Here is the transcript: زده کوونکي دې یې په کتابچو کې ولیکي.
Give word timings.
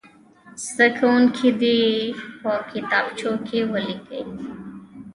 زده 0.69 0.87
کوونکي 0.97 1.47
دې 1.61 1.73
یې 1.85 1.99
په 2.41 2.51
کتابچو 2.71 3.31
کې 3.47 3.59
ولیکي. 3.71 4.21